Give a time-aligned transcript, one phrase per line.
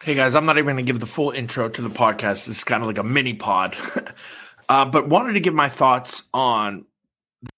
[0.00, 2.46] Hey guys, I'm not even going to give the full intro to the podcast.
[2.46, 3.76] This is kind of like a mini pod,
[4.68, 6.84] uh, but wanted to give my thoughts on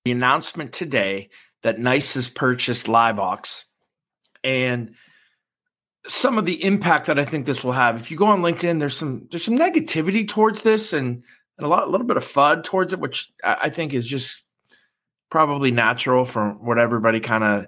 [0.06, 1.28] the announcement today
[1.62, 3.64] that NICE has purchased LiveVox
[4.42, 4.94] and
[6.06, 8.00] some of the impact that I think this will have.
[8.00, 11.22] If you go on LinkedIn, there's some there's some negativity towards this and,
[11.58, 14.46] and a lot a little bit of FUD towards it, which I think is just
[15.28, 17.66] probably natural from what everybody kind of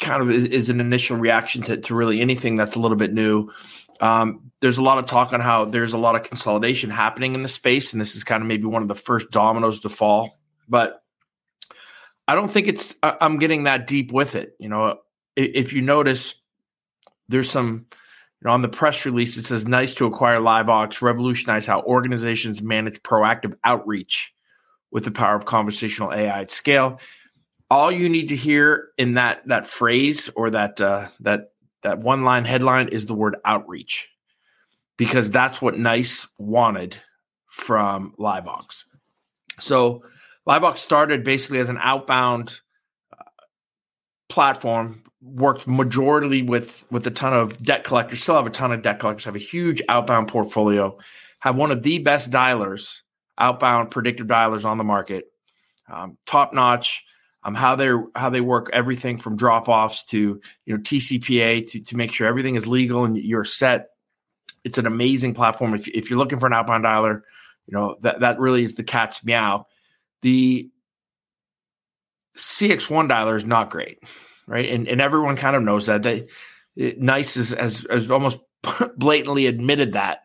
[0.00, 3.12] kind of is, is, an initial reaction to, to really anything that's a little bit
[3.12, 3.50] new.
[4.00, 7.42] Um, there's a lot of talk on how there's a lot of consolidation happening in
[7.42, 10.38] the space, and this is kind of maybe one of the first dominoes to fall.
[10.68, 11.02] But
[12.26, 14.56] I don't think it's I'm getting that deep with it.
[14.58, 14.98] You know,
[15.36, 16.34] if you notice,
[17.28, 17.86] there's some.
[18.40, 22.60] You know, on the press release, it says NICE to acquire LiveVox, revolutionize how organizations
[22.60, 24.34] manage proactive outreach
[24.90, 27.00] with the power of conversational AI at scale
[27.74, 31.50] all you need to hear in that that phrase or that uh, that
[31.82, 34.08] that one line headline is the word outreach
[34.96, 36.96] because that's what NICE wanted
[37.46, 38.84] from LiveVox
[39.58, 40.04] so
[40.48, 42.60] LiveVox started basically as an outbound
[43.12, 43.24] uh,
[44.28, 48.82] platform worked majority with with a ton of debt collectors still have a ton of
[48.82, 50.96] debt collectors have a huge outbound portfolio
[51.40, 52.98] have one of the best dialers
[53.36, 55.24] outbound predictive dialers on the market
[55.92, 57.04] um, top notch
[57.44, 61.80] um, how they how they work everything from drop offs to you know TCPA to
[61.80, 63.90] to make sure everything is legal and you're set.
[64.64, 65.74] It's an amazing platform.
[65.74, 67.20] If, if you're looking for an outbound dialer,
[67.66, 69.66] you know that that really is the cat's meow.
[70.22, 70.70] The
[72.36, 73.98] CXone dialer is not great,
[74.46, 74.68] right?
[74.68, 76.02] And and everyone kind of knows that.
[76.02, 76.28] They
[76.76, 78.40] it, NICE is has, has almost
[78.96, 80.20] blatantly admitted that.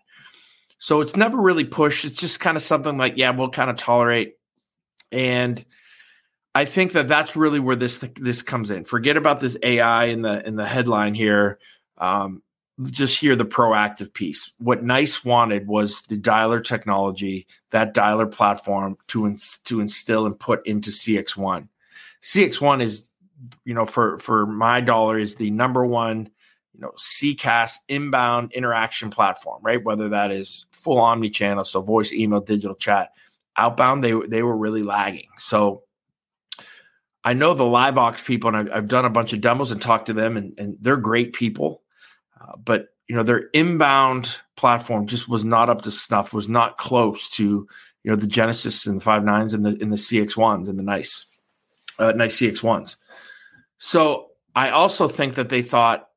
[0.79, 2.05] So it's never really pushed.
[2.05, 4.35] It's just kind of something like, yeah, we'll kind of tolerate.
[5.11, 5.65] And
[6.55, 8.83] I think that that's really where this this comes in.
[8.83, 11.59] Forget about this AI in the in the headline here.
[11.97, 12.41] Um,
[12.91, 14.51] just hear the proactive piece.
[14.57, 20.65] What Nice wanted was the dialer technology, that dialer platform to to instill and put
[20.65, 21.67] into CXone.
[22.23, 23.13] CXone is,
[23.65, 26.29] you know, for for my dollar is the number one,
[26.73, 29.83] you know, CCaaS inbound interaction platform, right?
[29.83, 33.11] Whether that is full omni channel, so voice, email, digital chat,
[33.57, 35.29] outbound, they they were really lagging.
[35.37, 35.83] So
[37.23, 40.05] I know the LiveVox people, and I've, I've, done a bunch of demos and talked
[40.05, 41.81] to them, and, and they're great people.
[42.39, 46.33] Uh, but you know, their inbound platform just was not up to snuff.
[46.33, 47.67] Was not close to
[48.03, 51.25] you know the Genesys and the Five9s and the in the CXones and the NICE,
[51.97, 52.97] uh, NICE CX ones.
[53.79, 56.07] So I also think that they thought,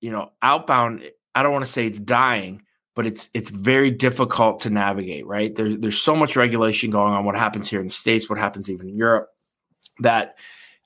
[0.00, 1.02] you know, outbound.
[1.34, 2.62] I don't want to say it's dying,
[2.94, 5.26] but it's it's very difficult to navigate.
[5.26, 7.24] Right there, there's so much regulation going on.
[7.24, 8.28] What happens here in the states?
[8.28, 9.30] What happens even in Europe?
[10.00, 10.36] That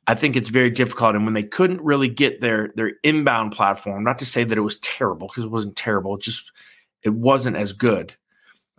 [0.07, 1.15] I think it's very difficult.
[1.15, 4.63] And when they couldn't really get their their inbound platform, not to say that it
[4.63, 6.53] was terrible because it wasn't terrible, it just
[7.03, 8.15] it wasn't as good.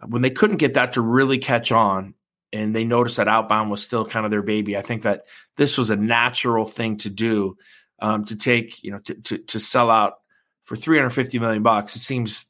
[0.06, 2.16] When they couldn't get that to really catch on,
[2.52, 5.26] and they noticed that outbound was still kind of their baby, I think that
[5.58, 7.58] this was a natural thing to do
[8.02, 10.16] um, to take, you know, to, to to sell out
[10.64, 11.96] for 350 million bucks.
[11.96, 12.48] It seems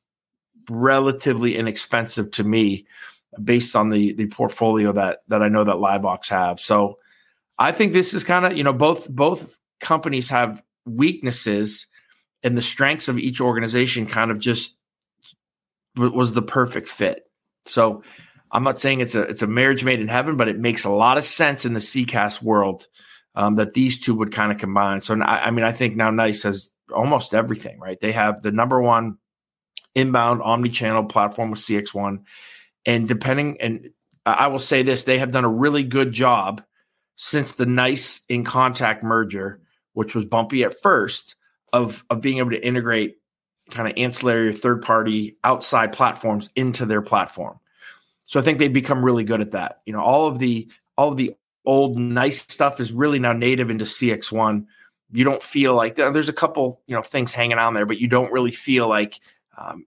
[0.70, 2.86] relatively inexpensive to me
[3.44, 6.60] based on the the portfolio that that I know that LiveVox have.
[6.60, 6.98] So
[7.58, 11.88] I think this is kind of, you know, both both companies have weaknesses
[12.44, 14.76] and the strengths of each organization kind of just
[15.96, 17.24] was the perfect fit.
[17.66, 18.04] So
[18.52, 20.90] I'm not saying it's a it's a marriage made in heaven, but it makes a
[20.90, 22.88] lot of sense in the CCaaS world
[23.36, 25.02] um, that these two would kind of combine.
[25.02, 28.00] So I, I mean, I think now Nice has almost everything, right?
[28.00, 29.18] They have the number one
[29.96, 32.24] inbound omni-channel platform with CXone,
[32.86, 33.90] and depending and
[34.26, 36.64] I will say this, they have done a really good job
[37.16, 39.62] since the NICE in contact merger,
[39.94, 41.36] which was bumpy at first,
[41.74, 43.18] of of being able to integrate
[43.70, 47.58] kind of ancillary third party outside platforms into their platform.
[48.26, 49.82] So I think they've become really good at that.
[49.86, 51.36] You know, all of the all of the
[51.66, 54.66] old NICE stuff is really now native into CXone.
[55.12, 58.08] You don't feel like there's a couple you know things hanging on there, but you
[58.08, 59.20] don't really feel like
[59.58, 59.86] um,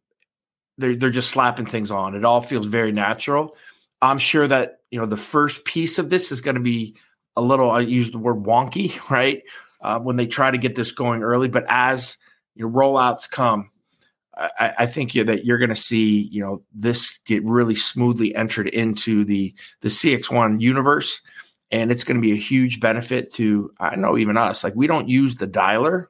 [0.79, 2.15] they're they're just slapping things on.
[2.15, 3.57] It all feels very natural.
[4.03, 6.97] I'm sure that you know the first piece of this is going to be
[7.37, 9.43] a little, I use the word wonky, right?
[9.81, 11.49] Uh, when they try to get this going early.
[11.49, 12.17] But as
[12.55, 13.71] your rollouts come,
[14.37, 18.69] I, I think that you're going to see, you know, this get really smoothly entered
[18.69, 21.21] into the the CXone universe,
[21.71, 24.65] and it's going to be a huge benefit to I know even us.
[24.65, 26.07] Like we don't use the dialer,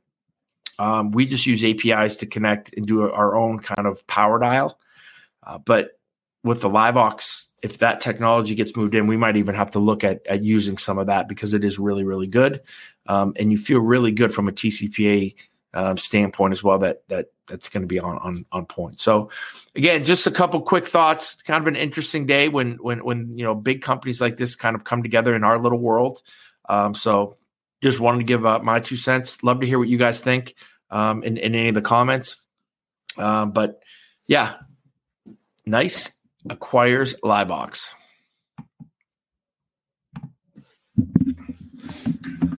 [0.78, 4.78] um, we just use APIs to connect and do our own kind of power dial.
[5.46, 5.98] Uh, but
[6.44, 10.04] with the LiveVox, if that technology gets moved in, we might even have to look
[10.04, 12.60] at at using some of that because it is really really good,
[13.06, 15.34] um, and you feel really good from a TCPA
[15.72, 16.78] um, standpoint as well.
[16.78, 19.00] That that that's going to be on, on on point.
[19.00, 19.30] So
[19.74, 21.34] again, just a couple quick thoughts.
[21.42, 24.76] Kind of an interesting day when when when you know big companies like this kind
[24.76, 26.22] of come together in our little world.
[26.68, 27.36] Um, so
[27.82, 29.42] just wanted to give uh, my two cents.
[29.42, 30.54] Love to hear what you guys think
[30.90, 32.36] um, in, in any of the comments.
[33.16, 33.82] Um, but
[34.26, 34.56] yeah,
[35.66, 36.12] NICE
[36.50, 37.94] acquires LiveVox.